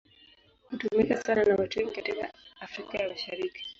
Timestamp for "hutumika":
0.69-1.17